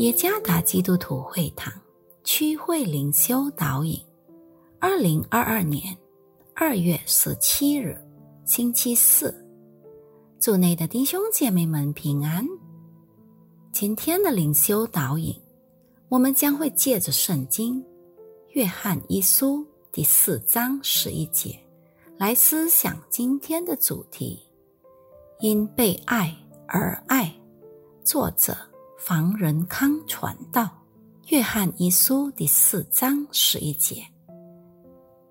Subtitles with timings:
[0.00, 1.70] 耶加达基督徒会堂
[2.24, 4.00] 区会灵修导引，
[4.78, 5.94] 二零二二年
[6.54, 8.00] 二月十七日，
[8.46, 9.34] 星期四，
[10.40, 12.42] 祝内的弟兄姐妹们平安。
[13.72, 15.38] 今天的灵修导引，
[16.08, 17.78] 我们将会借着圣经
[18.52, 19.58] 《约翰一书》
[19.92, 21.54] 第四章十一节
[22.16, 24.40] 来思想今天的主题：
[25.40, 26.34] 因被爱
[26.66, 27.30] 而爱。
[28.02, 28.56] 作者。
[29.00, 30.64] 房仁康传道，
[31.28, 34.06] 《约翰一书》第四章十一节。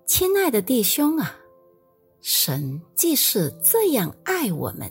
[0.06, 1.36] 亲爱的弟兄啊，
[2.20, 4.90] 神既是这样爱我们，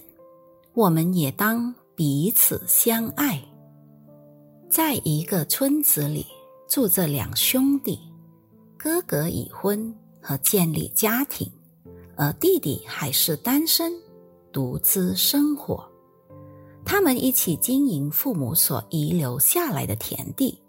[0.73, 3.43] 我们也当彼此相爱。
[4.69, 6.25] 在一个村子里
[6.69, 7.99] 住着两兄弟，
[8.77, 11.51] 哥哥已婚和建立家庭，
[12.15, 13.91] 而弟弟还是单身，
[14.53, 15.85] 独自生活。
[16.91, 20.59] 他们一起经营父母所遗留下来的田地，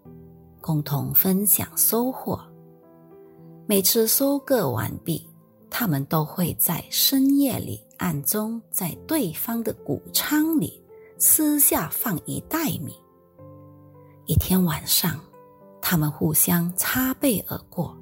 [0.61, 2.39] 共同分享收获。
[3.67, 5.27] 每次收割完毕，
[5.71, 10.79] 他们都会在深夜里暗中在对方的谷仓里
[11.17, 12.95] 私下放一袋米。
[14.27, 15.19] 一天晚上，
[15.81, 17.97] 他们互相擦背而过，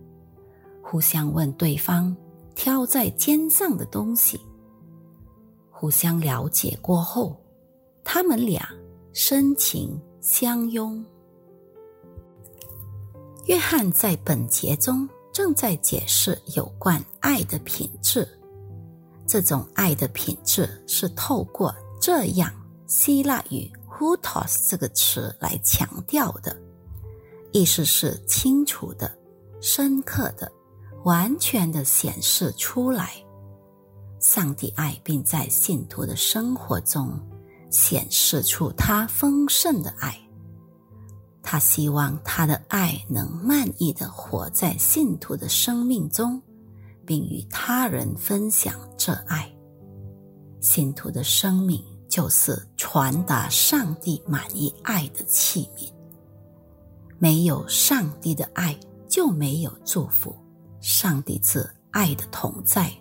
[0.83, 2.15] 互相问对方
[2.57, 4.41] 挑在肩上的东西。
[5.71, 7.41] 互相了解过后。
[8.11, 8.67] 他们俩
[9.13, 11.05] 深情相拥。
[13.45, 18.27] 约翰在本节中正在解释有关爱的品质。
[19.27, 22.51] 这种爱的品质是透过这样
[22.87, 26.57] 希腊语 “hutos” 这个词来强调的，
[27.53, 29.15] 意思是清楚的、
[29.61, 30.51] 深刻的、
[31.05, 33.13] 完全的显示出来。
[34.19, 37.13] 上帝爱，并在信徒的生活中。
[37.71, 40.19] 显示出他丰盛的爱，
[41.43, 46.41] 他希望他的爱能满意的活在信徒的生命中，
[47.07, 49.51] 并与他人分享这爱。
[50.61, 55.93] 信徒的生命就是传达上帝满意爱的器皿。
[57.19, 60.35] 没有上帝的爱，就没有祝福。
[60.81, 62.93] 上帝之爱的同在，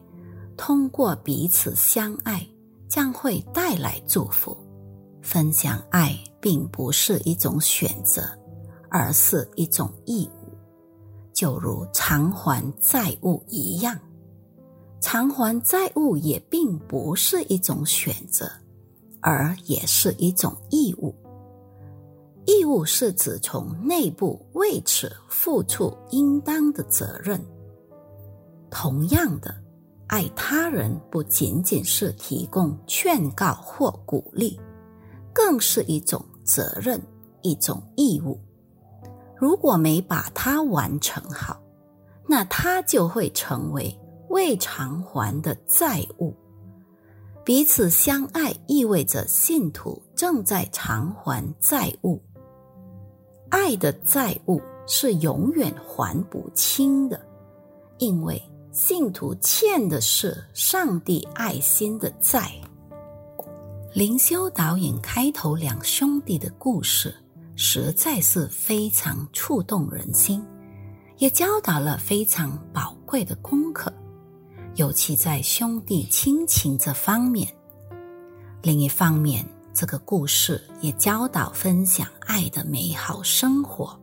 [0.55, 2.47] 通过彼此相爱。
[2.87, 4.55] 将会带来祝福。
[5.21, 8.21] 分享爱并不是一种选择，
[8.89, 10.57] 而是一种义务，
[11.33, 13.99] 就如偿还债务一样。
[15.01, 18.49] 偿还债务也并不是一种选择，
[19.21, 21.13] 而也是一种义务。
[22.45, 27.39] 义务是指从内部为此付出应当的责任。
[28.69, 29.66] 同样的。
[30.07, 34.57] 爱他人不仅仅是提供劝告或鼓励，
[35.33, 37.01] 更是一种责任，
[37.41, 38.39] 一种义务。
[39.35, 41.61] 如果没把它完成好，
[42.25, 43.93] 那它就会成为
[44.29, 46.33] 未偿还的债务。
[47.43, 52.21] 彼此相爱意味着信徒正在偿还债务。
[53.49, 57.19] 爱的债务是永远还不清的，
[57.97, 58.41] 因为。
[58.71, 62.51] 信徒欠的是上帝爱心的债。
[63.93, 67.15] 灵修导演开头两兄弟的故事
[67.55, 70.45] 实在是非常触动人心，
[71.17, 73.91] 也教导了非常宝贵的功课，
[74.75, 77.47] 尤其在兄弟亲情这方面。
[78.61, 83.99] 另一方面，这个故事也教导分享爱的美好生活，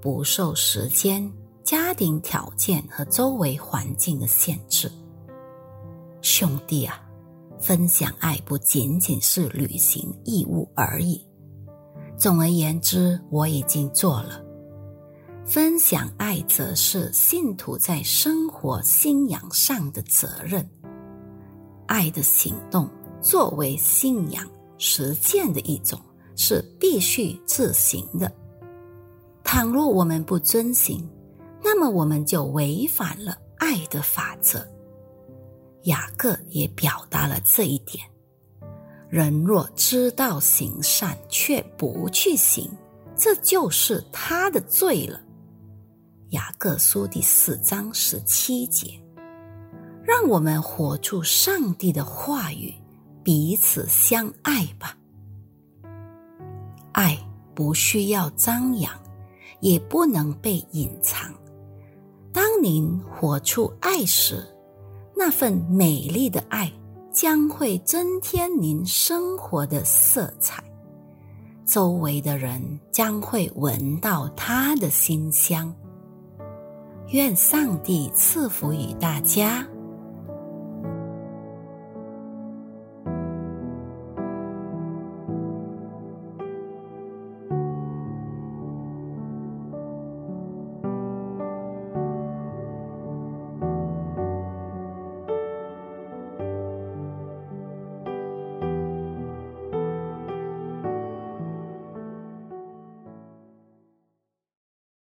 [0.00, 1.30] 不受时间。
[1.72, 4.92] 家庭条件和周围环境的限制，
[6.20, 7.02] 兄弟啊，
[7.58, 11.26] 分享爱不仅仅是履行义务而已。
[12.14, 14.44] 总而言之，我已经做了。
[15.46, 20.68] 分享爱则是信徒在生活信仰上的责任。
[21.86, 22.86] 爱的行动
[23.22, 25.98] 作为信仰实践的一种，
[26.36, 28.30] 是必须自行的。
[29.42, 31.02] 倘若我们不遵行，
[31.62, 34.66] 那么我们就违反了爱的法则。
[35.84, 38.04] 雅各也表达了这一点：
[39.08, 42.70] 人若知道行善却不去行，
[43.16, 45.20] 这就是他的罪了。
[46.30, 48.98] 雅各书第四章十七节，
[50.04, 52.72] 让我们活出上帝的话语，
[53.22, 54.96] 彼此相爱吧。
[56.92, 57.18] 爱
[57.54, 58.92] 不需要张扬，
[59.60, 61.34] 也不能被隐藏。
[62.52, 64.46] 当您活出爱时，
[65.16, 66.70] 那份美丽的爱
[67.10, 70.62] 将会增添您生活的色彩。
[71.64, 72.60] 周围的人
[72.90, 75.74] 将会闻到他的馨香。
[77.08, 79.66] 愿上帝赐福于大家。